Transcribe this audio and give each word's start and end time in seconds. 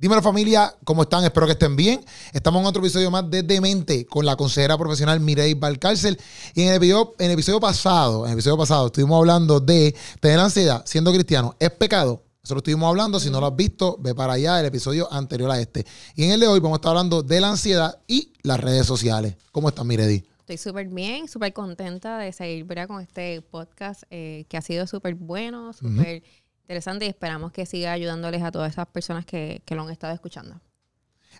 Dímelo 0.00 0.22
familia, 0.22 0.72
¿cómo 0.84 1.02
están? 1.02 1.24
Espero 1.24 1.44
que 1.46 1.54
estén 1.54 1.74
bien. 1.74 2.00
Estamos 2.32 2.60
en 2.60 2.66
otro 2.68 2.80
episodio 2.80 3.10
más 3.10 3.28
de 3.28 3.42
Demente 3.42 4.06
con 4.06 4.24
la 4.24 4.36
consejera 4.36 4.78
profesional 4.78 5.18
Mireille 5.18 5.58
Valcárcel. 5.58 6.16
Y 6.54 6.62
en 6.62 6.68
el, 6.68 6.76
episodio, 6.76 7.16
en 7.18 7.26
el 7.26 7.32
episodio 7.32 7.58
pasado, 7.58 8.24
en 8.24 8.30
el 8.30 8.34
episodio 8.34 8.56
pasado 8.56 8.86
estuvimos 8.86 9.18
hablando 9.18 9.58
de 9.58 9.92
tener 10.20 10.38
ansiedad 10.38 10.84
siendo 10.86 11.12
cristiano. 11.12 11.56
¿Es 11.58 11.70
pecado? 11.70 12.22
Eso 12.44 12.54
lo 12.54 12.58
estuvimos 12.58 12.88
hablando. 12.88 13.18
Si 13.18 13.28
no 13.28 13.40
lo 13.40 13.48
has 13.48 13.56
visto, 13.56 13.96
ve 13.98 14.14
para 14.14 14.34
allá 14.34 14.60
el 14.60 14.66
episodio 14.66 15.12
anterior 15.12 15.50
a 15.50 15.58
este. 15.58 15.84
Y 16.14 16.22
en 16.22 16.30
el 16.30 16.38
de 16.38 16.46
hoy 16.46 16.60
vamos 16.60 16.76
a 16.76 16.78
estar 16.78 16.90
hablando 16.90 17.24
de 17.24 17.40
la 17.40 17.50
ansiedad 17.50 17.98
y 18.06 18.32
las 18.42 18.60
redes 18.60 18.86
sociales. 18.86 19.34
¿Cómo 19.50 19.68
estás, 19.68 19.84
Mireille? 19.84 20.24
Estoy 20.38 20.58
súper 20.58 20.86
bien, 20.86 21.26
súper 21.26 21.52
contenta 21.52 22.18
de 22.18 22.32
seguir 22.32 22.64
con 22.86 23.00
este 23.00 23.42
podcast 23.42 24.04
eh, 24.10 24.46
que 24.48 24.56
ha 24.56 24.62
sido 24.62 24.86
súper 24.86 25.16
bueno, 25.16 25.72
súper 25.72 26.22
interesante 26.68 27.06
y 27.06 27.08
esperamos 27.08 27.50
que 27.50 27.64
siga 27.64 27.92
ayudándoles 27.92 28.42
a 28.42 28.52
todas 28.52 28.70
esas 28.70 28.86
personas 28.88 29.24
que, 29.24 29.62
lo 29.70 29.82
han 29.82 29.88
estado 29.88 30.12
escuchando. 30.12 30.60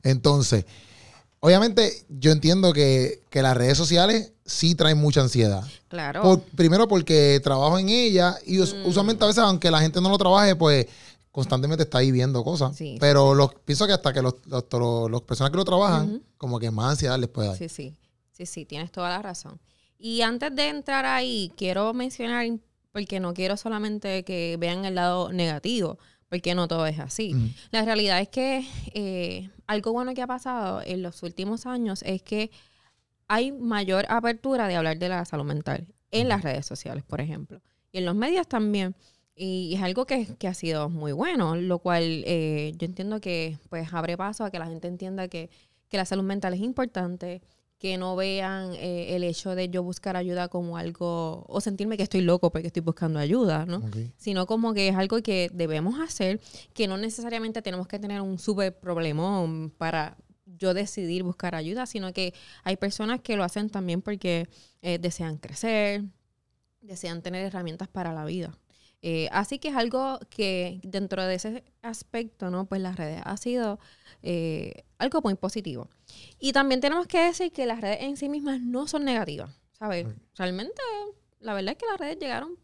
Entonces, 0.02 0.64
obviamente 1.40 1.92
yo 2.08 2.32
entiendo 2.32 2.72
que, 2.72 3.20
las 3.30 3.54
redes 3.54 3.76
sociales 3.76 4.32
sí 4.46 4.74
traen 4.74 4.96
mucha 4.96 5.20
ansiedad. 5.20 5.62
Claro. 5.88 6.42
primero 6.56 6.88
porque 6.88 7.40
trabajo 7.44 7.78
en 7.78 7.90
ella 7.90 8.36
y 8.46 8.56
mm. 8.56 8.86
usualmente 8.86 9.22
a 9.22 9.26
veces, 9.26 9.44
aunque 9.44 9.70
la 9.70 9.80
gente 9.80 10.00
no 10.00 10.08
lo 10.08 10.16
trabaje, 10.16 10.56
pues 10.56 10.86
constantemente 11.30 11.82
está 11.82 11.98
ahí 11.98 12.10
viendo 12.10 12.42
cosas. 12.42 12.74
Pero 12.98 13.34
los, 13.34 13.54
pienso 13.66 13.86
que 13.86 13.92
hasta 13.92 14.14
que 14.14 14.22
los, 14.22 14.34
los, 14.46 15.22
personas 15.22 15.50
que 15.50 15.58
lo 15.58 15.64
trabajan, 15.66 16.22
como 16.38 16.58
que 16.58 16.70
más 16.70 16.92
ansiedad 16.92 17.18
les 17.18 17.28
puede 17.28 17.48
dar. 17.48 17.58
Sí, 17.58 17.68
sí. 17.68 17.94
Sí, 18.32 18.46
sí, 18.46 18.64
tienes 18.64 18.90
toda 18.92 19.10
la 19.10 19.20
razón. 19.20 19.60
Y 19.98 20.22
antes 20.22 20.54
de 20.54 20.68
entrar 20.68 21.04
ahí, 21.04 21.52
quiero 21.56 21.92
mencionar 21.92 22.46
porque 22.92 23.20
no 23.20 23.34
quiero 23.34 23.56
solamente 23.56 24.24
que 24.24 24.56
vean 24.58 24.84
el 24.84 24.94
lado 24.94 25.32
negativo, 25.32 25.98
porque 26.28 26.54
no 26.54 26.68
todo 26.68 26.86
es 26.86 26.98
así. 26.98 27.34
La 27.70 27.84
realidad 27.84 28.20
es 28.20 28.28
que 28.28 28.66
eh, 28.94 29.50
algo 29.66 29.92
bueno 29.92 30.14
que 30.14 30.22
ha 30.22 30.26
pasado 30.26 30.82
en 30.84 31.02
los 31.02 31.22
últimos 31.22 31.66
años 31.66 32.02
es 32.02 32.22
que 32.22 32.50
hay 33.28 33.52
mayor 33.52 34.06
apertura 34.08 34.68
de 34.68 34.76
hablar 34.76 34.98
de 34.98 35.08
la 35.08 35.24
salud 35.24 35.44
mental 35.44 35.86
en 36.10 36.28
las 36.28 36.42
redes 36.42 36.66
sociales, 36.66 37.04
por 37.04 37.20
ejemplo, 37.20 37.60
y 37.92 37.98
en 37.98 38.04
los 38.04 38.14
medios 38.14 38.48
también. 38.48 38.94
Y 39.34 39.74
es 39.76 39.82
algo 39.82 40.04
que, 40.04 40.26
ha 40.48 40.54
sido 40.54 40.88
muy 40.88 41.12
bueno, 41.12 41.54
lo 41.54 41.78
cual 41.78 42.24
eh, 42.26 42.72
yo 42.76 42.86
entiendo 42.86 43.20
que 43.20 43.56
pues 43.68 43.92
abre 43.92 44.16
paso 44.16 44.44
a 44.44 44.50
que 44.50 44.58
la 44.58 44.66
gente 44.66 44.88
entienda 44.88 45.28
que, 45.28 45.48
que 45.88 45.96
la 45.96 46.04
salud 46.04 46.24
mental 46.24 46.54
es 46.54 46.60
importante, 46.60 47.42
que 47.78 47.96
no 47.96 48.16
vean 48.16 48.74
eh, 48.74 49.14
el 49.14 49.22
hecho 49.22 49.54
de 49.54 49.68
yo 49.68 49.82
buscar 49.82 50.16
ayuda 50.16 50.48
como 50.48 50.76
algo, 50.76 51.44
o 51.48 51.60
sentirme 51.60 51.96
que 51.96 52.02
estoy 52.02 52.22
loco 52.22 52.50
porque 52.50 52.66
estoy 52.66 52.82
buscando 52.82 53.18
ayuda, 53.20 53.66
¿no? 53.66 53.82
Sino 54.16 54.46
como 54.46 54.74
que 54.74 54.88
es 54.88 54.96
algo 54.96 55.22
que 55.22 55.50
debemos 55.54 56.00
hacer, 56.00 56.40
que 56.74 56.88
no 56.88 56.96
necesariamente 56.96 57.62
tenemos 57.62 57.86
que 57.86 57.98
tener 57.98 58.20
un 58.20 58.38
súper 58.38 58.76
problemón 58.78 59.70
para 59.78 60.16
yo 60.44 60.74
decidir 60.74 61.22
buscar 61.22 61.54
ayuda, 61.54 61.86
sino 61.86 62.12
que 62.12 62.34
hay 62.64 62.76
personas 62.76 63.20
que 63.20 63.36
lo 63.36 63.44
hacen 63.44 63.70
también 63.70 64.02
porque 64.02 64.48
eh, 64.82 64.98
desean 64.98 65.36
crecer, 65.36 66.02
desean 66.80 67.22
tener 67.22 67.44
herramientas 67.44 67.86
para 67.86 68.12
la 68.12 68.24
vida. 68.24 68.58
Eh, 69.00 69.28
así 69.30 69.58
que 69.58 69.68
es 69.68 69.76
algo 69.76 70.18
que 70.28 70.80
dentro 70.82 71.24
de 71.24 71.34
ese 71.34 71.64
aspecto, 71.82 72.50
¿no? 72.50 72.66
Pues 72.66 72.80
las 72.80 72.96
redes 72.96 73.22
ha 73.24 73.36
sido 73.36 73.78
eh, 74.22 74.84
algo 74.98 75.20
muy 75.22 75.34
positivo. 75.36 75.88
Y 76.38 76.52
también 76.52 76.80
tenemos 76.80 77.06
que 77.06 77.20
decir 77.20 77.52
que 77.52 77.66
las 77.66 77.80
redes 77.80 77.98
en 78.00 78.16
sí 78.16 78.28
mismas 78.28 78.60
no 78.60 78.88
son 78.88 79.04
negativas, 79.04 79.50
¿sabes? 79.72 80.06
Realmente, 80.36 80.82
la 81.40 81.54
verdad 81.54 81.72
es 81.72 81.78
que 81.78 81.86
las 81.86 81.98
redes 81.98 82.18
llegaron 82.18 82.58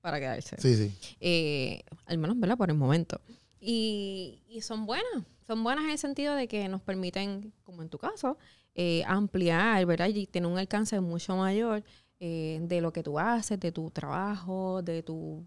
para 0.00 0.18
quedarse. 0.18 0.56
Sí, 0.58 0.74
sí. 0.74 0.92
Eh, 1.20 1.82
al 2.06 2.18
menos, 2.18 2.38
¿verdad? 2.40 2.56
Por 2.56 2.70
el 2.70 2.76
momento. 2.76 3.20
Y, 3.60 4.42
son 4.62 4.86
buenas, 4.86 5.24
son 5.46 5.62
buenas 5.62 5.84
en 5.84 5.90
el 5.90 5.98
sentido 5.98 6.34
de 6.34 6.48
que 6.48 6.68
nos 6.68 6.82
permiten, 6.82 7.52
como 7.62 7.82
en 7.82 7.88
tu 7.88 7.98
caso, 7.98 8.36
eh, 8.74 9.04
ampliar, 9.06 9.86
¿verdad? 9.86 10.08
Y 10.08 10.26
tener 10.26 10.50
un 10.50 10.58
alcance 10.58 11.00
mucho 11.00 11.36
mayor 11.36 11.84
de 12.20 12.80
lo 12.80 12.92
que 12.92 13.04
tú 13.04 13.16
haces, 13.20 13.60
de 13.60 13.70
tu 13.70 13.92
trabajo, 13.92 14.82
de 14.82 15.04
tu 15.04 15.46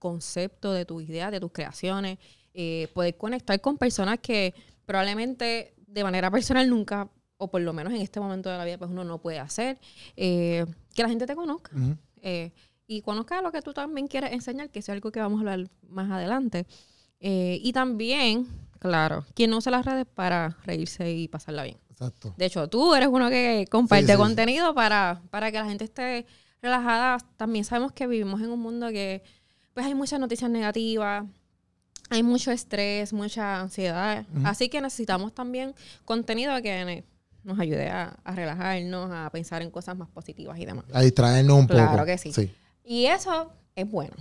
concepto, 0.00 0.72
de 0.72 0.84
tus 0.84 1.04
ideas, 1.04 1.30
de 1.30 1.38
tus 1.38 1.52
creaciones. 1.52 2.18
poder 2.92 3.16
conectar 3.16 3.60
con 3.60 3.78
personas 3.78 4.18
que 4.18 4.52
probablemente 4.84 5.74
de 5.86 6.02
manera 6.04 6.30
personal 6.30 6.68
nunca, 6.68 7.08
o 7.36 7.48
por 7.50 7.60
lo 7.60 7.72
menos 7.72 7.92
en 7.92 8.00
este 8.00 8.20
momento 8.20 8.50
de 8.50 8.58
la 8.58 8.64
vida, 8.64 8.78
pues 8.78 8.90
uno 8.90 9.04
no 9.04 9.18
puede 9.18 9.38
hacer. 9.38 9.78
Eh, 10.16 10.66
que 10.94 11.02
la 11.02 11.08
gente 11.08 11.26
te 11.26 11.34
conozca. 11.34 11.70
Eh, 12.22 12.52
y 12.86 13.02
conozca 13.02 13.40
lo 13.40 13.52
que 13.52 13.62
tú 13.62 13.72
también 13.72 14.08
quieres 14.08 14.32
enseñar, 14.32 14.70
que 14.70 14.80
es 14.80 14.88
algo 14.88 15.10
que 15.10 15.20
vamos 15.20 15.38
a 15.38 15.40
hablar 15.40 15.70
más 15.88 16.10
adelante. 16.10 16.66
Eh, 17.20 17.58
y 17.62 17.72
también, 17.72 18.46
claro, 18.78 19.24
quien 19.34 19.50
no 19.50 19.58
usa 19.58 19.72
las 19.72 19.84
redes 19.84 20.06
para 20.06 20.56
reírse 20.64 21.10
y 21.12 21.28
pasarla 21.28 21.64
bien. 21.64 21.78
Exacto. 21.90 22.34
De 22.36 22.46
hecho, 22.46 22.68
tú 22.68 22.94
eres 22.94 23.08
uno 23.08 23.28
que 23.28 23.66
comparte 23.70 24.16
contenido 24.16 24.74
Para, 24.74 25.22
para 25.30 25.52
que 25.52 25.58
la 25.58 25.66
gente 25.66 25.84
esté 25.84 26.26
relajada. 26.60 27.18
También 27.36 27.64
sabemos 27.64 27.92
que 27.92 28.06
vivimos 28.06 28.40
en 28.40 28.50
un 28.50 28.60
mundo 28.60 28.88
que 28.88 29.22
pues 29.74 29.86
hay 29.86 29.94
muchas 29.94 30.20
noticias 30.20 30.50
negativas, 30.50 31.24
hay 32.10 32.22
mucho 32.22 32.50
estrés, 32.50 33.12
mucha 33.12 33.60
ansiedad. 33.60 34.26
Así 34.44 34.68
que 34.68 34.80
necesitamos 34.80 35.32
también 35.32 35.74
contenido 36.04 36.60
que 36.60 37.04
nos 37.44 37.58
ayude 37.58 37.88
a, 37.88 38.18
relajarnos, 38.24 39.10
a 39.12 39.30
pensar 39.30 39.62
en 39.62 39.70
cosas 39.70 39.96
más 39.96 40.08
positivas 40.08 40.58
y 40.58 40.66
demás. 40.66 40.84
A 40.92 41.02
distraernos 41.02 41.58
un 41.58 41.66
poco. 41.66 41.78
Claro 41.78 42.04
que 42.04 42.18
sí. 42.18 42.32
Y 42.84 43.06
eso 43.06 43.52
es 43.76 43.88
bueno. 43.88 44.14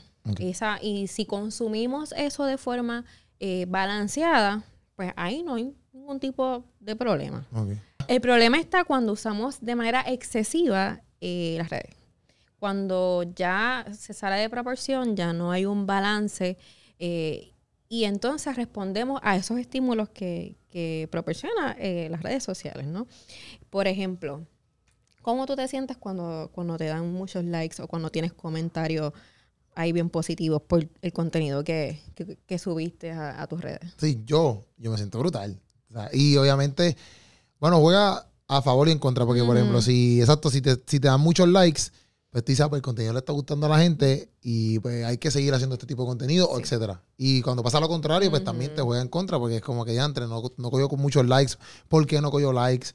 y 0.81 1.07
si 1.07 1.25
consumimos 1.25 2.13
eso 2.15 2.45
de 2.45 2.57
forma 2.57 3.05
eh, 3.39 3.65
balanceada, 3.67 4.63
pues 4.95 5.11
ahí 5.15 5.43
no 5.43 5.55
hay 5.55 5.73
ningún 5.91 6.19
tipo 6.19 6.63
de 6.79 6.95
problema. 6.95 7.45
El 8.07 8.21
problema 8.21 8.59
está 8.59 8.83
cuando 8.83 9.13
usamos 9.13 9.61
de 9.61 9.75
manera 9.75 10.03
excesiva 10.05 11.01
eh, 11.21 11.55
las 11.57 11.69
redes. 11.69 11.95
Cuando 12.59 13.23
ya 13.35 13.85
se 13.97 14.13
sale 14.13 14.35
de 14.41 14.49
proporción, 14.49 15.15
ya 15.15 15.33
no 15.33 15.51
hay 15.51 15.65
un 15.65 15.85
balance 15.85 16.57
eh, 16.99 17.53
y 17.87 18.03
entonces 18.03 18.55
respondemos 18.55 19.19
a 19.23 19.35
esos 19.35 19.57
estímulos 19.57 20.09
que, 20.09 20.57
que 20.69 21.07
proporciona 21.11 21.75
eh, 21.79 22.07
las 22.09 22.21
redes 22.21 22.43
sociales, 22.43 22.85
¿no? 22.85 23.07
Por 23.69 23.87
ejemplo, 23.87 24.45
¿cómo 25.21 25.45
tú 25.45 25.55
te 25.55 25.67
sientes 25.67 25.97
cuando, 25.97 26.49
cuando 26.53 26.77
te 26.77 26.85
dan 26.85 27.11
muchos 27.11 27.43
likes 27.43 27.81
o 27.81 27.87
cuando 27.87 28.09
tienes 28.11 28.33
comentarios 28.33 29.13
ahí 29.75 29.91
bien 29.91 30.09
positivos 30.09 30.61
por 30.61 30.87
el 31.01 31.13
contenido 31.13 31.63
que, 31.63 31.99
subiste 32.61 33.11
a, 33.11 33.45
tus 33.47 33.61
redes? 33.61 33.91
Sí, 33.97 34.21
yo, 34.25 34.65
yo 34.77 34.91
me 34.91 34.97
siento 34.97 35.19
brutal. 35.19 35.59
y 36.13 36.37
obviamente, 36.37 36.95
bueno, 37.59 37.79
juega 37.79 38.27
a 38.47 38.61
favor 38.61 38.87
y 38.87 38.91
en 38.91 38.99
contra, 38.99 39.25
porque 39.25 39.43
por 39.43 39.57
ejemplo, 39.57 39.81
si, 39.81 40.19
exacto, 40.19 40.49
si 40.49 40.61
te, 40.61 40.75
si 40.85 40.99
te 40.99 41.07
dan 41.07 41.21
muchos 41.21 41.47
likes, 41.47 41.83
pues 42.31 42.45
tú 42.45 42.53
pues 42.55 42.79
el 42.79 42.81
contenido 42.83 43.13
le 43.13 43.19
está 43.19 43.33
gustando 43.33 43.65
a 43.65 43.69
la 43.69 43.79
gente 43.79 44.29
y 44.41 44.77
pues 44.79 45.03
hay 45.03 45.17
que 45.17 45.31
seguir 45.31 45.53
haciendo 45.53 45.75
este 45.75 45.87
tipo 45.87 46.03
de 46.03 46.09
contenido, 46.09 46.49
etcétera. 46.59 47.01
Y 47.17 47.41
cuando 47.41 47.63
pasa 47.63 47.79
lo 47.79 47.87
contrario, 47.87 48.29
pues 48.29 48.43
también 48.43 48.75
te 48.75 48.83
juega 48.83 49.01
en 49.01 49.07
contra 49.07 49.39
porque 49.39 49.57
es 49.57 49.61
como 49.63 49.83
que 49.83 49.95
ya 49.95 50.05
entre, 50.05 50.27
no, 50.27 50.43
no 50.57 50.69
cogió 50.69 50.87
con 50.89 50.99
muchos 50.99 51.25
likes. 51.25 51.53
¿Por 51.87 52.05
qué 52.05 52.21
no 52.21 52.29
cogió 52.29 52.53
likes? 52.53 52.89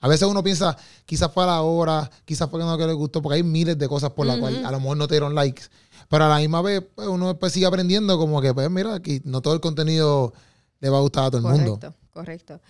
A 0.00 0.08
veces 0.08 0.26
uno 0.26 0.42
piensa, 0.42 0.76
quizás 1.06 1.32
fue 1.32 1.44
a 1.44 1.46
la 1.46 1.62
hora, 1.62 2.10
quizás 2.24 2.50
fue 2.50 2.58
que 2.58 2.66
no 2.66 2.76
le 2.76 2.92
gustó, 2.92 3.22
porque 3.22 3.36
hay 3.36 3.44
miles 3.44 3.78
de 3.78 3.86
cosas 3.86 4.10
por 4.10 4.26
las 4.26 4.38
cuales 4.38 4.64
a 4.64 4.72
lo 4.72 4.80
mejor 4.80 4.96
no 4.96 5.06
te 5.06 5.14
dieron 5.14 5.32
likes. 5.36 5.62
Pero 6.08 6.24
a 6.24 6.28
la 6.28 6.38
misma 6.38 6.60
vez, 6.60 6.82
pues, 6.92 7.06
uno 7.06 7.38
pues, 7.38 7.52
sigue 7.52 7.66
aprendiendo 7.66 8.18
como 8.18 8.42
que, 8.42 8.52
pues 8.52 8.68
mira, 8.68 8.94
aquí 8.94 9.22
no 9.24 9.42
todo 9.42 9.54
el 9.54 9.60
contenido 9.60 10.32
le 10.80 10.88
va 10.88 10.98
a 10.98 11.02
gustar 11.02 11.26
a 11.26 11.30
todo 11.30 11.38
el 11.38 11.56
mundo. 11.56 11.78
Correcto, 11.78 11.94
correcto. 12.12 12.60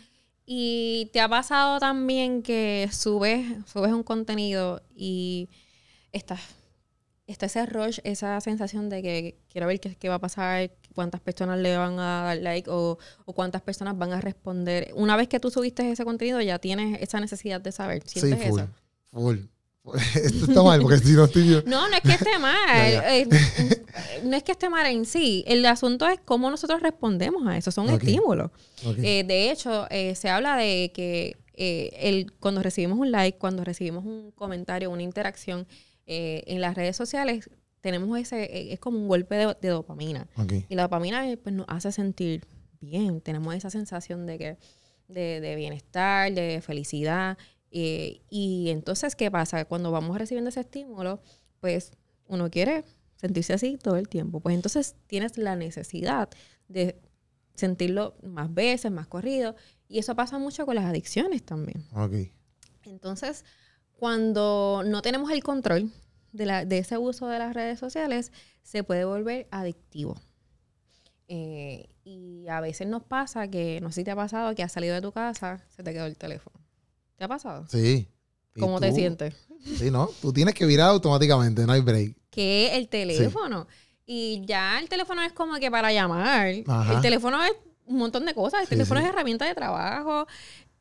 Y 0.44 1.08
te 1.14 1.22
ha 1.22 1.28
pasado 1.28 1.80
también 1.80 2.42
que 2.42 2.90
subes, 2.92 3.46
subes 3.64 3.92
un 3.92 4.02
contenido 4.02 4.82
y 4.94 5.48
está, 6.12 6.38
está 7.26 7.46
ese 7.46 7.66
rush, 7.66 7.98
esa 8.04 8.40
sensación 8.40 8.88
de 8.88 9.02
que 9.02 9.38
quiero 9.50 9.66
ver 9.66 9.80
qué, 9.80 9.94
qué, 9.96 10.08
va 10.08 10.16
a 10.16 10.20
pasar, 10.20 10.70
cuántas 10.94 11.20
personas 11.20 11.58
le 11.58 11.76
van 11.76 11.98
a 11.98 12.22
dar 12.22 12.38
like 12.38 12.68
o, 12.70 12.98
cuántas 13.26 13.62
personas 13.62 13.96
van 13.96 14.12
a 14.12 14.20
responder. 14.20 14.90
Una 14.94 15.16
vez 15.16 15.28
que 15.28 15.40
tú 15.40 15.50
subiste 15.50 15.90
ese 15.90 16.04
contenido, 16.04 16.40
ya 16.40 16.58
tienes 16.58 17.00
esa 17.00 17.20
necesidad 17.20 17.60
de 17.60 17.72
saber. 17.72 18.02
¿Sientes 18.06 18.38
sí, 18.40 18.48
full, 18.48 18.60
eso? 18.60 18.68
Full. 19.10 19.38
Esto 20.14 20.44
está 20.46 20.62
mal, 20.62 20.80
porque 20.80 20.98
si 20.98 21.12
no 21.12 21.24
estoy 21.24 21.48
yo. 21.48 21.62
No, 21.66 21.88
no 21.88 21.96
es 21.96 22.02
que 22.02 22.12
esté 22.12 22.38
mal. 22.40 22.54
Eh, 22.68 23.26
no 24.24 24.36
es 24.36 24.42
que 24.42 24.52
esté 24.52 24.68
mal 24.68 24.86
en 24.86 25.04
sí. 25.04 25.42
El 25.46 25.64
asunto 25.66 26.08
es 26.08 26.20
cómo 26.24 26.50
nosotros 26.50 26.80
respondemos 26.82 27.46
a 27.46 27.56
eso. 27.56 27.70
Son 27.70 27.88
estímulos. 27.90 28.50
Eh, 28.98 29.24
de 29.26 29.50
hecho, 29.50 29.86
eh, 29.90 30.14
se 30.14 30.28
habla 30.28 30.56
de 30.56 30.92
que 30.94 31.36
el, 31.54 32.32
cuando 32.38 32.62
recibimos 32.62 32.98
un 32.98 33.10
like, 33.10 33.38
cuando 33.38 33.64
recibimos 33.64 34.04
un 34.04 34.30
comentario, 34.32 34.90
una 34.90 35.02
interacción, 35.02 35.66
eh, 36.06 36.44
en 36.46 36.60
las 36.60 36.74
redes 36.74 36.96
sociales 36.96 37.50
tenemos 37.80 38.18
ese, 38.18 38.44
eh, 38.44 38.72
es 38.72 38.80
como 38.80 38.98
un 38.98 39.08
golpe 39.08 39.34
de, 39.36 39.68
dopamina. 39.68 40.28
Y 40.68 40.74
la 40.74 40.82
dopamina 40.82 41.28
eh, 41.30 41.36
pues, 41.36 41.54
nos 41.54 41.66
hace 41.68 41.92
sentir 41.92 42.46
bien, 42.80 43.20
tenemos 43.20 43.54
esa 43.54 43.70
sensación 43.70 44.26
de 44.26 44.38
que 44.38 44.58
de, 45.08 45.54
bienestar, 45.56 46.32
de 46.32 46.60
felicidad. 46.62 47.36
y 47.70 48.66
entonces, 48.70 49.16
¿qué 49.16 49.30
pasa? 49.30 49.64
Cuando 49.64 49.90
vamos 49.90 50.16
recibiendo 50.18 50.50
ese 50.50 50.60
estímulo, 50.60 51.20
pues 51.60 51.92
uno 52.26 52.50
quiere 52.50 52.84
sentirse 53.16 53.52
así 53.52 53.78
todo 53.78 53.96
el 53.96 54.08
tiempo. 54.08 54.40
Pues 54.40 54.54
entonces 54.54 54.96
tienes 55.06 55.38
la 55.38 55.56
necesidad 55.56 56.28
de 56.68 57.00
sentirlo 57.54 58.16
más 58.22 58.52
veces, 58.52 58.90
más 58.90 59.06
corrido. 59.06 59.54
Y 59.88 59.98
eso 59.98 60.14
pasa 60.16 60.38
mucho 60.38 60.66
con 60.66 60.74
las 60.74 60.86
adicciones 60.86 61.42
también. 61.42 61.84
Ok. 61.94 62.32
Entonces, 62.84 63.44
cuando 64.02 64.82
no 64.84 65.00
tenemos 65.00 65.30
el 65.30 65.44
control 65.44 65.88
de, 66.32 66.44
la, 66.44 66.64
de 66.64 66.78
ese 66.78 66.98
uso 66.98 67.28
de 67.28 67.38
las 67.38 67.54
redes 67.54 67.78
sociales, 67.78 68.32
se 68.64 68.82
puede 68.82 69.04
volver 69.04 69.46
adictivo. 69.52 70.20
Eh, 71.28 71.88
y 72.02 72.48
a 72.48 72.60
veces 72.60 72.88
nos 72.88 73.04
pasa 73.04 73.46
que, 73.46 73.80
no 73.80 73.90
sé 73.92 74.00
si 74.00 74.04
te 74.04 74.10
ha 74.10 74.16
pasado, 74.16 74.56
que 74.56 74.64
has 74.64 74.72
salido 74.72 74.96
de 74.96 75.02
tu 75.02 75.12
casa, 75.12 75.64
se 75.68 75.84
te 75.84 75.92
quedó 75.92 76.06
el 76.06 76.16
teléfono. 76.16 76.56
¿Te 77.14 77.22
ha 77.22 77.28
pasado? 77.28 77.64
Sí. 77.68 78.08
¿Y 78.56 78.60
¿Cómo 78.60 78.80
te 78.80 78.90
sientes? 78.90 79.36
Sí, 79.78 79.92
¿no? 79.92 80.10
Tú 80.20 80.32
tienes 80.32 80.54
que 80.54 80.66
virar 80.66 80.88
automáticamente, 80.88 81.64
no 81.64 81.72
hay 81.72 81.80
break. 81.80 82.16
Que 82.28 82.74
el 82.76 82.88
teléfono. 82.88 83.68
Y 84.04 84.42
ya 84.46 84.80
el 84.80 84.88
teléfono 84.88 85.22
es 85.22 85.32
como 85.32 85.54
que 85.60 85.70
para 85.70 85.92
llamar. 85.92 86.52
Ajá. 86.66 86.94
El 86.94 87.02
teléfono 87.02 87.40
es 87.44 87.52
un 87.86 87.98
montón 87.98 88.26
de 88.26 88.34
cosas. 88.34 88.62
El 88.62 88.66
Sí, 88.66 88.70
teléfono 88.70 88.98
sí. 89.00 89.06
es 89.06 89.12
herramienta 89.12 89.44
de 89.46 89.54
trabajo. 89.54 90.26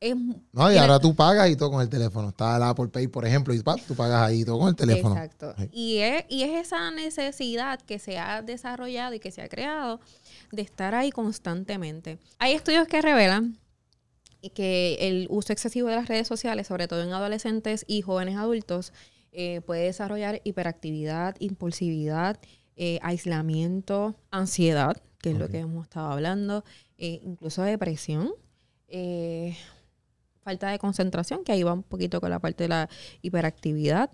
Es, 0.01 0.15
No, 0.51 0.71
y 0.71 0.75
la- 0.75 0.81
ahora 0.81 0.99
tú 0.99 1.15
pagas 1.15 1.47
y 1.49 1.55
todo 1.55 1.69
con 1.71 1.81
el 1.81 1.87
teléfono. 1.87 2.29
Está 2.29 2.57
el 2.57 2.63
Apple 2.63 2.87
Pay, 2.87 3.07
por 3.07 3.23
ejemplo, 3.25 3.53
y 3.53 3.61
tú 3.87 3.95
pagas 3.95 4.27
ahí 4.27 4.43
todo 4.43 4.57
con 4.59 4.69
el 4.69 4.75
teléfono. 4.75 5.15
Exacto. 5.15 5.53
Sí. 5.57 5.69
Y 5.71 5.97
es, 5.99 6.25
y 6.27 6.41
es 6.43 6.65
esa 6.65 6.89
necesidad 6.89 7.79
que 7.79 7.99
se 7.99 8.17
ha 8.17 8.41
desarrollado 8.41 9.13
y 9.13 9.19
que 9.19 9.29
se 9.31 9.43
ha 9.43 9.47
creado 9.47 9.99
de 10.51 10.63
estar 10.63 10.95
ahí 10.95 11.11
constantemente. 11.11 12.17
Hay 12.39 12.53
estudios 12.53 12.87
que 12.87 12.99
revelan 13.01 13.59
que 14.55 14.97
el 15.01 15.27
uso 15.29 15.53
excesivo 15.53 15.87
de 15.89 15.95
las 15.97 16.07
redes 16.07 16.27
sociales, 16.27 16.65
sobre 16.65 16.87
todo 16.87 17.03
en 17.03 17.13
adolescentes 17.13 17.85
y 17.87 18.01
jóvenes 18.01 18.37
adultos, 18.37 18.93
eh, 19.31 19.61
puede 19.61 19.83
desarrollar 19.83 20.41
hiperactividad, 20.43 21.35
impulsividad, 21.39 22.39
eh, 22.75 22.97
aislamiento, 23.03 24.15
ansiedad, 24.31 24.97
que 25.19 25.29
es 25.29 25.37
lo 25.37 25.47
que 25.47 25.59
hemos 25.59 25.83
estado 25.83 26.11
hablando, 26.11 26.63
eh, 26.97 27.21
incluso 27.23 27.61
depresión, 27.61 28.31
eh, 28.87 29.55
falta 30.41 30.69
de 30.69 30.79
concentración, 30.79 31.43
que 31.43 31.51
ahí 31.51 31.63
va 31.63 31.73
un 31.73 31.83
poquito 31.83 32.19
con 32.21 32.29
la 32.29 32.39
parte 32.39 32.65
de 32.65 32.69
la 32.69 32.89
hiperactividad, 33.21 34.11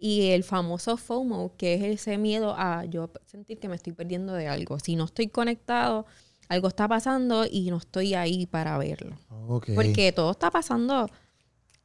y 0.00 0.30
el 0.30 0.44
famoso 0.44 0.96
FOMO, 0.96 1.56
que 1.56 1.74
es 1.74 1.82
ese 1.82 2.18
miedo 2.18 2.54
a 2.56 2.84
yo 2.84 3.10
sentir 3.26 3.58
que 3.58 3.68
me 3.68 3.74
estoy 3.74 3.92
perdiendo 3.92 4.32
de 4.32 4.46
algo. 4.46 4.78
Si 4.78 4.94
no 4.94 5.04
estoy 5.04 5.26
conectado, 5.28 6.06
algo 6.48 6.68
está 6.68 6.86
pasando 6.86 7.44
y 7.50 7.70
no 7.70 7.78
estoy 7.78 8.14
ahí 8.14 8.46
para 8.46 8.78
verlo. 8.78 9.16
Ok. 9.48 9.70
Porque 9.74 10.12
todo 10.12 10.30
está 10.30 10.50
pasando 10.50 11.08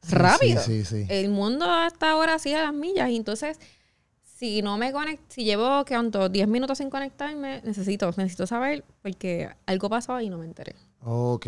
Sí, 0.04 0.14
rápido. 0.14 0.60
Sí, 0.62 0.84
sí, 0.84 1.06
sí. 1.06 1.06
El 1.08 1.30
mundo 1.30 1.64
hasta 1.70 2.10
ahora 2.10 2.38
sigue 2.38 2.56
a 2.56 2.64
las 2.64 2.74
millas 2.74 3.10
y 3.10 3.16
entonces 3.16 3.58
si 4.22 4.62
no 4.62 4.76
me 4.76 4.92
conecto, 4.92 5.24
si 5.28 5.44
llevo 5.44 5.84
¿cuánto? 5.86 6.28
10 6.28 6.48
minutos 6.48 6.78
sin 6.78 6.90
conectarme, 6.90 7.62
necesito, 7.62 8.10
necesito 8.16 8.46
saber 8.46 8.84
porque 9.02 9.48
algo 9.66 9.88
pasó 9.88 10.20
y 10.20 10.28
no 10.28 10.38
me 10.38 10.44
enteré. 10.44 10.74
Ok. 11.00 11.46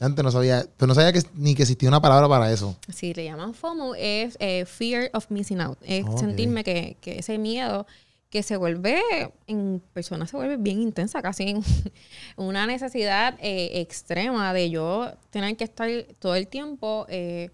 Antes 0.00 0.24
no 0.24 0.30
sabía, 0.30 0.66
pero 0.76 0.88
no 0.88 0.94
sabía 0.94 1.12
que, 1.12 1.22
ni 1.34 1.54
que 1.54 1.62
existía 1.62 1.88
una 1.88 2.00
palabra 2.00 2.28
para 2.28 2.52
eso. 2.52 2.76
Si 2.92 3.14
le 3.14 3.24
llaman 3.24 3.54
FOMO 3.54 3.94
es 3.94 4.36
eh, 4.40 4.64
Fear 4.66 5.10
of 5.14 5.30
Missing 5.30 5.60
Out. 5.60 5.78
Es 5.82 6.04
sentirme 6.18 6.64
que, 6.64 6.96
que 7.00 7.18
ese 7.18 7.38
miedo 7.38 7.86
que 8.34 8.42
se 8.42 8.56
vuelve 8.56 9.00
en 9.46 9.80
personas 9.92 10.28
se 10.28 10.36
vuelve 10.36 10.56
bien 10.56 10.82
intensa, 10.82 11.22
casi 11.22 11.50
en 11.50 11.62
una 12.36 12.66
necesidad 12.66 13.36
eh, 13.38 13.80
extrema 13.80 14.52
de 14.52 14.70
yo 14.70 15.12
tener 15.30 15.56
que 15.56 15.62
estar 15.62 15.88
todo 16.18 16.34
el 16.34 16.48
tiempo 16.48 17.06
eh, 17.08 17.50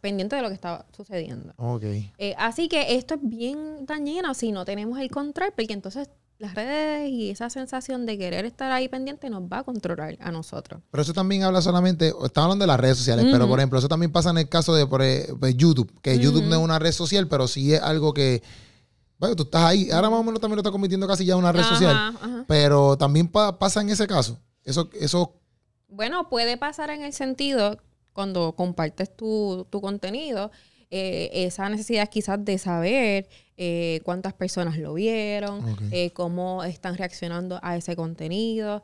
pendiente 0.00 0.36
de 0.36 0.42
lo 0.42 0.48
que 0.48 0.54
está 0.54 0.86
sucediendo. 0.96 1.54
Ok. 1.56 1.82
Eh, 2.18 2.36
así 2.38 2.68
que 2.68 2.94
esto 2.94 3.14
es 3.14 3.20
bien 3.20 3.84
dañino 3.84 4.32
si 4.34 4.52
no 4.52 4.64
tenemos 4.64 4.96
el 5.00 5.10
control, 5.10 5.52
porque 5.56 5.72
entonces 5.72 6.08
las 6.40 6.54
redes 6.54 7.08
y 7.10 7.30
esa 7.30 7.50
sensación 7.50 8.06
de 8.06 8.16
querer 8.18 8.44
estar 8.46 8.72
ahí 8.72 8.88
pendiente 8.88 9.28
nos 9.30 9.42
va 9.42 9.58
a 9.58 9.62
controlar 9.62 10.16
a 10.20 10.32
nosotros. 10.32 10.80
Pero 10.90 11.02
eso 11.02 11.12
también 11.12 11.42
habla 11.44 11.60
solamente, 11.62 12.08
estamos 12.08 12.46
hablando 12.46 12.62
de 12.62 12.66
las 12.66 12.80
redes 12.80 12.96
sociales, 12.96 13.26
pero 13.30 13.46
por 13.46 13.58
ejemplo, 13.60 13.78
eso 13.78 13.88
también 13.88 14.10
pasa 14.10 14.30
en 14.30 14.38
el 14.38 14.48
caso 14.48 14.74
de 14.74 14.86
por, 14.86 15.02
eh, 15.02 15.28
pues, 15.38 15.54
YouTube, 15.56 15.92
que 16.00 16.18
YouTube 16.18 16.44
no 16.46 16.56
es 16.56 16.60
una 16.62 16.78
red 16.78 16.92
social, 16.92 17.28
pero 17.28 17.46
sí 17.46 17.74
es 17.74 17.82
algo 17.82 18.12
que, 18.14 18.42
bueno, 19.18 19.36
tú 19.36 19.42
estás 19.42 19.64
ahí, 19.64 19.90
ahora 19.90 20.08
más 20.08 20.18
o 20.20 20.24
menos 20.24 20.40
también 20.40 20.56
lo 20.56 20.60
está 20.62 20.70
convirtiendo 20.72 21.06
casi 21.06 21.26
ya 21.26 21.34
en 21.34 21.40
una 21.40 21.52
red 21.52 21.60
Ajá, 21.60 21.68
social, 21.74 21.94
ajá. 21.94 22.44
pero 22.48 22.96
también 22.96 23.28
pa- 23.28 23.58
pasa 23.58 23.82
en 23.82 23.90
ese 23.90 24.06
caso. 24.06 24.38
Eso, 24.64 24.88
eso, 24.98 25.34
Bueno, 25.88 26.28
puede 26.30 26.56
pasar 26.56 26.88
en 26.88 27.02
el 27.02 27.12
sentido 27.12 27.76
cuando 28.14 28.52
compartes 28.56 29.14
tu, 29.14 29.66
tu 29.68 29.80
contenido, 29.82 30.50
eh, 30.90 31.30
esa 31.32 31.68
necesidad 31.68 32.08
quizás 32.08 32.44
de 32.44 32.58
saber 32.58 33.28
eh, 33.56 34.00
cuántas 34.04 34.32
personas 34.34 34.76
lo 34.78 34.94
vieron, 34.94 35.64
eh, 35.92 36.10
cómo 36.12 36.64
están 36.64 36.96
reaccionando 36.96 37.58
a 37.62 37.76
ese 37.76 37.94
contenido. 37.96 38.82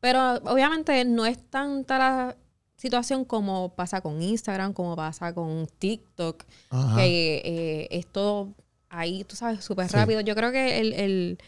Pero 0.00 0.34
obviamente 0.44 1.04
no 1.04 1.26
es 1.26 1.38
tanta 1.50 1.98
la 1.98 2.36
situación 2.76 3.24
como 3.24 3.74
pasa 3.74 4.00
con 4.00 4.22
Instagram, 4.22 4.72
como 4.72 4.94
pasa 4.94 5.34
con 5.34 5.66
TikTok, 5.78 6.44
ajá, 6.70 6.96
que 6.96 7.88
es 7.90 8.06
todo 8.06 8.54
ahí, 8.90 9.24
tú 9.24 9.34
sabes, 9.34 9.64
súper 9.64 9.88
Sí. 9.88 9.96
rápido. 9.96 10.20
Yo 10.20 10.34
creo 10.36 10.52
que 10.52 10.78
el, 10.78 10.92
el, 10.92 11.38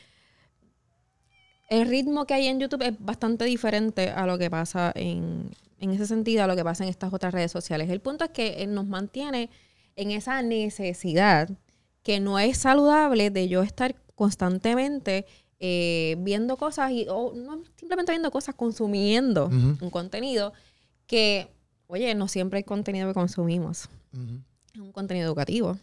el 1.69 1.87
ritmo 1.89 2.25
que 2.27 2.35
hay 2.35 2.47
en 2.49 2.59
YouTube 2.59 2.83
es 2.83 2.95
bastante 2.99 3.45
diferente 3.45 4.11
a 4.11 4.27
lo 4.27 4.39
que 4.39 4.51
pasa 4.51 4.91
en, 4.97 5.51
en 5.79 5.91
ese 5.93 6.07
sentido, 6.07 6.43
a 6.43 6.47
lo 6.49 6.57
que 6.57 6.65
pasa 6.65 6.83
en 6.83 6.91
estas 6.91 7.13
otras 7.13 7.33
redes 7.33 7.53
sociales. 7.53 7.89
El 7.91 8.01
punto 8.01 8.25
es 8.25 8.31
que 8.31 8.67
nos 8.67 8.87
mantiene 8.87 9.49
en 10.01 10.13
esa 10.13 10.43
necesidad 10.43 11.51
que 12.03 12.21
no 12.21 12.39
es 12.39 12.57
saludable 12.57 13.31
de 13.31 13.49
yo 13.49 13.63
estar 13.63 13.95
constantemente 14.15 15.27
eh, 15.59 16.17
viendo 16.21 16.57
cosas 16.57 16.91
y 16.91 17.07
o 17.11 17.35
no 17.35 17.63
simplemente 17.77 18.13
viendo 18.13 18.31
cosas, 18.31 18.55
consumiendo 18.55 19.49
un 19.49 19.91
contenido 19.91 20.55
que, 21.07 21.49
oye, 21.87 22.15
no 22.15 22.29
siempre 22.29 22.61
el 22.61 22.65
contenido 22.65 23.09
que 23.09 23.15
consumimos 23.15 23.91
es 24.73 24.81
un 24.81 24.93
contenido 24.93 25.27
educativo. 25.27 25.79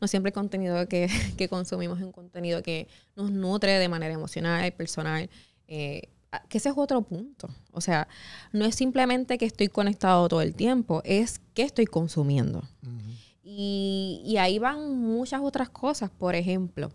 No 0.00 0.08
siempre 0.08 0.30
el 0.30 0.34
contenido 0.34 0.86
que, 0.86 1.08
que 1.38 1.48
consumimos 1.48 1.98
es 1.98 2.04
un 2.04 2.12
contenido 2.12 2.62
que 2.62 2.88
nos 3.16 3.30
nutre 3.30 3.78
de 3.78 3.88
manera 3.88 4.12
emocional, 4.12 4.70
personal. 4.72 5.30
eh, 5.66 6.08
que 6.48 6.58
ese 6.58 6.70
es 6.70 6.74
otro 6.76 7.02
punto. 7.02 7.48
O 7.72 7.80
sea, 7.80 8.08
no 8.52 8.64
es 8.64 8.74
simplemente 8.74 9.36
que 9.36 9.44
estoy 9.44 9.68
conectado 9.68 10.28
todo 10.28 10.40
el 10.40 10.54
tiempo, 10.54 11.02
es 11.04 11.40
que 11.54 11.62
estoy 11.62 11.86
consumiendo. 11.86 12.62
Y, 13.54 14.22
y 14.24 14.38
ahí 14.38 14.58
van 14.58 14.96
muchas 14.98 15.42
otras 15.42 15.68
cosas. 15.68 16.10
Por 16.10 16.34
ejemplo, 16.34 16.90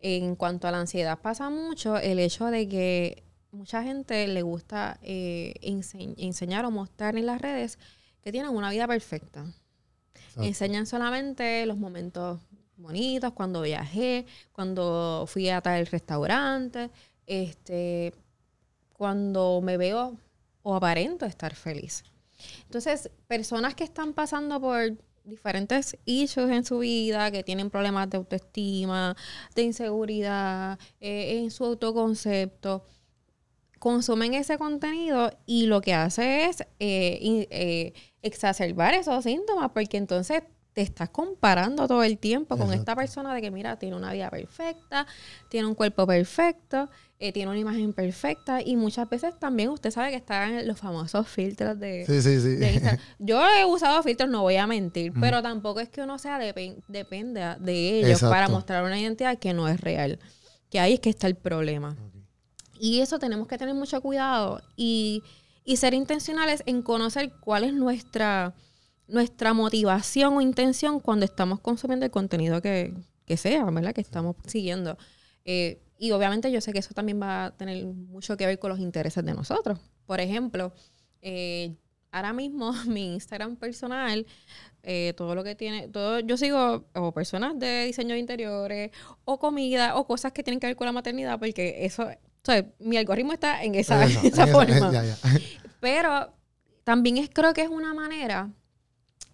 en 0.00 0.36
cuanto 0.36 0.68
a 0.68 0.70
la 0.70 0.78
ansiedad, 0.80 1.18
pasa 1.18 1.50
mucho 1.50 1.96
el 1.96 2.20
hecho 2.20 2.46
de 2.46 2.68
que 2.68 3.24
mucha 3.50 3.82
gente 3.82 4.28
le 4.28 4.42
gusta 4.42 4.98
eh, 5.02 5.54
ense- 5.62 6.14
enseñar 6.18 6.64
o 6.64 6.70
mostrar 6.70 7.16
en 7.16 7.26
las 7.26 7.40
redes 7.40 7.78
que 8.22 8.30
tienen 8.30 8.52
una 8.52 8.70
vida 8.70 8.86
perfecta. 8.86 9.44
Exacto. 10.14 10.42
Enseñan 10.44 10.86
solamente 10.86 11.66
los 11.66 11.78
momentos 11.78 12.40
bonitos, 12.76 13.32
cuando 13.32 13.62
viajé, 13.62 14.24
cuando 14.52 15.24
fui 15.26 15.48
a 15.48 15.60
tal 15.60 15.84
restaurante, 15.86 16.90
este, 17.26 18.12
cuando 18.92 19.60
me 19.62 19.76
veo 19.76 20.16
o 20.62 20.74
aparento 20.76 21.26
estar 21.26 21.56
feliz. 21.56 22.04
Entonces, 22.64 23.10
personas 23.26 23.74
que 23.74 23.82
están 23.82 24.12
pasando 24.12 24.60
por 24.60 24.96
diferentes 25.28 25.96
issues 26.04 26.50
en 26.50 26.64
su 26.64 26.78
vida, 26.78 27.30
que 27.30 27.42
tienen 27.42 27.70
problemas 27.70 28.08
de 28.10 28.16
autoestima, 28.16 29.16
de 29.54 29.62
inseguridad, 29.62 30.78
eh, 31.00 31.38
en 31.38 31.50
su 31.50 31.64
autoconcepto, 31.64 32.84
consumen 33.78 34.34
ese 34.34 34.58
contenido 34.58 35.30
y 35.46 35.66
lo 35.66 35.80
que 35.80 35.94
hace 35.94 36.46
es 36.46 36.62
eh, 36.80 37.46
eh, 37.50 37.92
exacerbar 38.22 38.94
esos 38.94 39.22
síntomas, 39.24 39.70
porque 39.72 39.96
entonces 39.96 40.42
te 40.72 40.82
estás 40.82 41.10
comparando 41.10 41.88
todo 41.88 42.04
el 42.04 42.18
tiempo 42.18 42.56
con 42.56 42.72
esta 42.72 42.94
persona 42.94 43.34
de 43.34 43.42
que, 43.42 43.50
mira, 43.50 43.78
tiene 43.78 43.96
una 43.96 44.12
vida 44.12 44.30
perfecta, 44.30 45.06
tiene 45.48 45.66
un 45.66 45.74
cuerpo 45.74 46.06
perfecto, 46.06 46.88
eh, 47.20 47.32
tiene 47.32 47.50
una 47.50 47.58
imagen 47.58 47.92
perfecta 47.92 48.62
y 48.62 48.76
muchas 48.76 49.08
veces 49.08 49.36
también 49.38 49.70
usted 49.70 49.90
sabe 49.90 50.10
que 50.10 50.16
están 50.16 50.66
los 50.68 50.78
famosos 50.78 51.26
filtros 51.26 51.78
de, 51.78 52.04
Sí, 52.06 52.22
sí, 52.22 52.40
sí. 52.40 52.56
de 52.56 52.72
Instagram. 52.74 53.00
Yo 53.18 53.42
he 53.48 53.64
usado 53.64 54.02
filtros, 54.04 54.30
no 54.30 54.42
voy 54.42 54.56
a 54.56 54.66
mentir, 54.68 55.12
pero 55.20 55.42
tampoco 55.42 55.80
es 55.80 55.88
que 55.88 56.00
uno 56.02 56.18
sea 56.18 56.38
depen- 56.38 56.82
depende 56.86 57.40
de 57.60 57.98
ellos 57.98 58.10
Exacto. 58.10 58.30
para 58.30 58.48
mostrar 58.48 58.84
una 58.84 58.98
identidad 59.00 59.36
que 59.38 59.52
no 59.52 59.66
es 59.68 59.80
real. 59.80 60.18
Que 60.70 60.78
ahí 60.80 60.94
es 60.94 61.00
que 61.00 61.10
está 61.10 61.26
el 61.26 61.34
problema. 61.34 61.96
Y 62.78 63.00
eso 63.00 63.18
tenemos 63.18 63.48
que 63.48 63.58
tener 63.58 63.74
mucho 63.74 64.00
cuidado 64.00 64.60
y, 64.76 65.22
y 65.64 65.76
ser 65.78 65.94
intencionales 65.94 66.62
en 66.66 66.82
conocer 66.82 67.32
cuál 67.40 67.64
es 67.64 67.72
nuestra, 67.74 68.54
nuestra 69.08 69.54
motivación 69.54 70.36
o 70.36 70.40
intención 70.40 71.00
cuando 71.00 71.24
estamos 71.24 71.58
consumiendo 71.58 72.04
el 72.06 72.12
contenido 72.12 72.62
que, 72.62 72.94
que 73.26 73.36
sea, 73.36 73.64
¿verdad? 73.64 73.92
Que 73.92 74.02
estamos 74.02 74.36
siguiendo. 74.46 74.96
Eh, 75.50 75.80
y 75.96 76.10
obviamente 76.10 76.52
yo 76.52 76.60
sé 76.60 76.74
que 76.74 76.80
eso 76.80 76.92
también 76.92 77.18
va 77.22 77.46
a 77.46 77.56
tener 77.56 77.82
mucho 77.86 78.36
que 78.36 78.44
ver 78.44 78.58
con 78.58 78.68
los 78.68 78.80
intereses 78.80 79.24
de 79.24 79.32
nosotros. 79.32 79.80
Por 80.04 80.20
ejemplo, 80.20 80.74
eh, 81.22 81.74
ahora 82.12 82.34
mismo 82.34 82.70
mi 82.86 83.14
Instagram 83.14 83.56
personal, 83.56 84.26
eh, 84.82 85.14
todo 85.16 85.34
lo 85.34 85.42
que 85.42 85.54
tiene, 85.54 85.88
todo, 85.88 86.20
yo 86.20 86.36
sigo 86.36 86.84
o 86.94 87.12
personas 87.12 87.58
de 87.58 87.86
diseño 87.86 88.12
de 88.12 88.20
interiores, 88.20 88.90
o 89.24 89.38
comida, 89.38 89.96
o 89.96 90.06
cosas 90.06 90.32
que 90.32 90.42
tienen 90.42 90.60
que 90.60 90.66
ver 90.66 90.76
con 90.76 90.84
la 90.84 90.92
maternidad, 90.92 91.38
porque 91.38 91.86
eso 91.86 92.06
mi 92.78 92.98
algoritmo 92.98 93.32
está 93.32 93.64
en 93.64 93.74
esa, 93.74 94.04
esa, 94.22 94.46
forma. 94.48 94.92
Pero 95.80 96.30
también 96.84 97.16
es, 97.16 97.30
creo 97.30 97.54
que 97.54 97.62
es 97.62 97.70
una 97.70 97.94
manera 97.94 98.50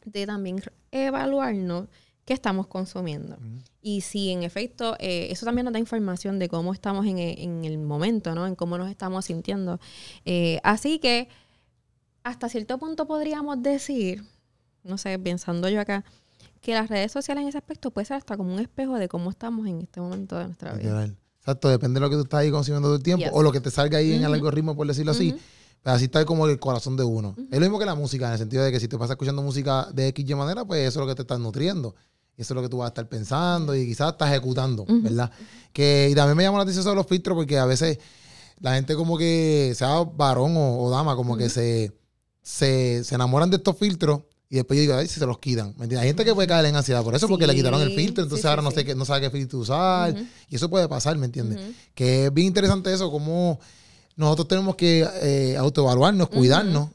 de 0.05 0.27
también 0.27 0.63
evaluarnos 0.93 1.89
qué 2.25 2.33
estamos 2.33 2.67
consumiendo. 2.67 3.37
Y 3.83 4.01
si 4.01 4.31
en 4.31 4.43
efecto, 4.43 4.97
eh, 4.99 5.29
eso 5.31 5.45
también 5.45 5.65
nos 5.65 5.75
da 5.75 5.79
información 5.79 6.39
de 6.39 6.49
cómo 6.49 6.73
estamos 6.73 7.07
en, 7.07 7.19
en, 7.19 7.65
el 7.65 7.79
momento, 7.79 8.35
¿no? 8.35 8.47
En 8.47 8.55
cómo 8.55 8.79
nos 8.79 8.91
estamos 8.91 9.27
sintiendo. 9.27 9.79
Eh, 10.25 10.59
así 10.63 10.99
que 10.99 11.29
hasta 12.23 12.49
cierto 12.49 12.79
punto 12.79 13.07
podríamos 13.07 13.63
decir, 13.63 14.25
no 14.83 14.97
sé, 14.97 15.19
pensando 15.19 15.69
yo 15.69 15.81
acá, 15.81 16.05
que 16.63 16.73
las 16.73 16.89
redes 16.89 17.13
sociales 17.13 17.43
en 17.43 17.49
ese 17.49 17.59
aspecto 17.59 17.91
puede 17.91 18.07
ser 18.07 18.17
hasta 18.17 18.39
como 18.39 18.55
un 18.55 18.61
espejo 18.61 18.95
de 18.95 19.09
cómo 19.09 19.29
estamos 19.29 19.67
en 19.67 19.83
este 19.83 20.01
momento 20.01 20.39
de 20.39 20.47
nuestra 20.47 20.73
vida. 20.73 21.11
Exacto, 21.41 21.69
depende 21.69 22.01
de 22.01 22.01
lo 22.01 22.09
que 22.09 22.17
tú 22.17 22.23
estás 22.23 22.41
ahí 22.41 22.51
consumiendo 22.51 22.89
todo 22.89 22.97
el 22.97 23.03
tiempo 23.03 23.27
o 23.33 23.43
lo 23.43 23.53
que 23.53 23.61
te 23.61 23.71
salga 23.71 23.99
ahí 23.99 24.15
en 24.15 24.25
el 24.25 24.33
algoritmo, 24.33 24.75
por 24.75 24.87
decirlo 24.87 25.13
así. 25.13 25.37
Pero 25.83 25.97
así 25.97 26.07
está 26.07 26.25
como 26.25 26.47
el 26.47 26.59
corazón 26.59 26.97
de 26.97 27.05
uno. 27.05 27.35
Es 27.51 27.59
lo 27.59 27.61
mismo 27.61 27.79
que 27.79 27.85
la 27.85 27.95
música, 27.95 28.27
en 28.29 28.33
el 28.33 28.39
sentido 28.39 28.65
de 28.65 28.73
que 28.73 28.81
si 28.81 28.89
te 28.89 28.97
pasas 28.97 29.11
escuchando 29.11 29.43
música 29.43 29.87
de 29.93 30.09
X 30.09 30.25
y 30.27 30.35
manera, 30.35 30.65
pues 30.65 30.81
eso 30.89 31.01
es 31.01 31.07
lo 31.07 31.07
que 31.07 31.15
te 31.15 31.21
estás 31.21 31.39
nutriendo. 31.39 31.95
Y 32.37 32.43
eso 32.43 32.53
es 32.53 32.57
lo 32.57 32.63
que 32.63 32.69
tú 32.69 32.79
vas 32.79 32.87
a 32.87 32.89
estar 32.89 33.09
pensando 33.09 33.75
y 33.75 33.87
quizás 33.87 34.13
estás 34.13 34.31
ejecutando, 34.31 34.85
¿verdad? 34.89 35.31
Que 35.73 36.09
y 36.11 36.15
también 36.15 36.37
me 36.37 36.43
llama 36.43 36.59
la 36.59 36.63
atención 36.63 36.85
sobre 36.85 36.97
los 36.97 37.07
filtros 37.07 37.37
porque 37.37 37.59
a 37.59 37.65
veces 37.65 37.99
la 38.61 38.75
gente 38.75 38.95
como 38.97 39.19
que, 39.19 39.73
sea 39.77 40.03
varón 40.03 40.55
o, 40.57 40.91
dama, 40.91 41.17
como 41.17 41.37
que 41.37 41.49
se, 41.49 41.93
se, 42.43 43.03
enamoran 43.11 43.51
de 43.51 43.57
estos 43.57 43.77
filtros 43.77 44.23
y 44.49 44.57
después 44.57 44.77
yo 44.77 44.83
digo, 44.83 44.95
ay, 44.95 45.09
si 45.09 45.19
se 45.19 45.27
los 45.27 45.39
quitan. 45.39 45.75
¿Me 45.77 45.85
Hay 45.99 46.07
gente 46.07 46.25
que 46.25 46.35
puede 46.35 46.47
caer 46.47 46.67
en 46.67 46.77
ansiedad 46.77 47.03
por 47.03 47.15
eso, 47.15 47.27
porque 47.29 47.47
le 47.47 47.55
quitaron 47.55 47.81
el 47.81 47.95
filtro, 47.95 48.23
entonces 48.23 48.47
ahora 48.47 48.63
no, 48.63 48.71
sé 48.71 48.85
qué, 48.85 48.95
no 48.95 49.05
sabe 49.05 49.23
qué 49.23 49.31
filtro 49.31 49.59
usar. 49.59 50.15
Y 50.49 50.57
eso 50.57 50.69
puede 50.71 50.89
pasar, 50.89 51.17
¿me 51.17 51.27
entiendes? 51.27 51.61
Que 51.95 52.27
es 52.27 52.35
bien 52.35 52.49
interesante 52.49 52.93
eso, 52.93 53.11
como 53.11 53.59
nosotros 54.17 54.49
tenemos 54.49 54.77
que 54.77 55.07
eh, 55.23 55.57
autoevaluarnos, 55.57 56.29
cuidarnos, 56.29 56.91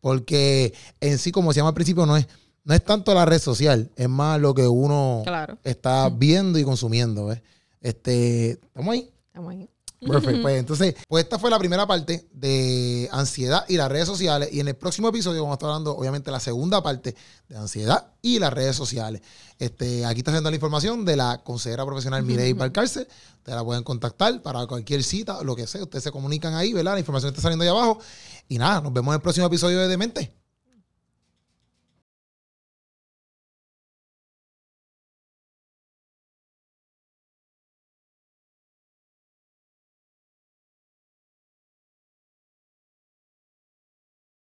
porque 0.00 0.72
en 1.00 1.18
sí, 1.18 1.30
como 1.30 1.52
se 1.52 1.58
llama 1.58 1.70
al 1.70 1.74
principio, 1.74 2.06
no 2.06 2.16
es 2.16 2.26
no 2.64 2.74
es 2.74 2.82
tanto 2.82 3.14
la 3.14 3.26
red 3.26 3.40
social, 3.40 3.90
es 3.94 4.08
más 4.08 4.40
lo 4.40 4.54
que 4.54 4.66
uno 4.66 5.22
está 5.62 6.08
viendo 6.08 6.58
y 6.58 6.64
consumiendo. 6.64 7.26
¿ves? 7.26 7.42
Este, 7.80 8.52
¿Estamos 8.52 8.92
ahí? 8.92 9.10
Estamos 9.28 9.50
ahí. 9.50 9.68
Perfecto. 10.00 10.42
Pues 10.42 10.58
entonces, 10.58 10.94
pues 11.08 11.24
esta 11.24 11.38
fue 11.38 11.50
la 11.50 11.58
primera 11.58 11.86
parte 11.86 12.28
de 12.32 13.08
ansiedad 13.12 13.64
y 13.68 13.76
las 13.76 13.90
redes 13.90 14.06
sociales. 14.06 14.50
Y 14.52 14.60
en 14.60 14.68
el 14.68 14.76
próximo 14.76 15.08
episodio 15.08 15.42
vamos 15.42 15.54
a 15.54 15.56
estar 15.56 15.70
hablando, 15.70 15.96
obviamente, 15.96 16.30
la 16.30 16.40
segunda 16.40 16.82
parte 16.82 17.14
de 17.48 17.56
ansiedad 17.56 18.12
y 18.20 18.38
las 18.38 18.52
redes 18.52 18.76
sociales. 18.76 19.22
Este, 19.58 20.04
aquí 20.04 20.20
está 20.20 20.30
haciendo 20.30 20.50
la 20.50 20.56
información 20.56 21.04
de 21.04 21.16
la 21.16 21.42
consejera 21.42 21.84
profesional 21.86 22.22
Mireille 22.22 22.54
Balcarce. 22.54 23.08
Ustedes 23.38 23.56
la 23.56 23.64
pueden 23.64 23.82
contactar 23.82 24.42
para 24.42 24.66
cualquier 24.66 25.02
cita, 25.02 25.42
lo 25.42 25.56
que 25.56 25.66
sea. 25.66 25.82
Ustedes 25.82 26.04
se 26.04 26.10
comunican 26.10 26.54
ahí, 26.54 26.72
¿verdad? 26.72 26.94
La 26.94 27.00
información 27.00 27.30
está 27.30 27.42
saliendo 27.42 27.62
ahí 27.62 27.70
abajo. 27.70 27.98
Y 28.48 28.58
nada, 28.58 28.80
nos 28.80 28.92
vemos 28.92 29.12
en 29.12 29.16
el 29.16 29.22
próximo 29.22 29.46
episodio 29.46 29.80
de 29.80 29.88
Demente. 29.88 30.43